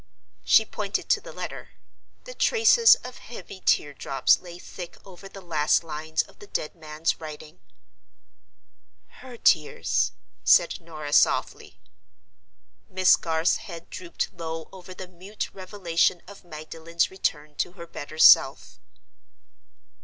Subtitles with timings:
[0.43, 1.73] She pointed to the letter.
[2.23, 6.73] The traces of heavy tear drops lay thick over the last lines of the dead
[6.75, 7.59] man's writing.
[9.21, 11.79] "Her tears," said Norah, softly.
[12.89, 18.17] Miss Garth's head drooped low over the mute revelation of Magdalen's return to her better
[18.17, 18.79] self.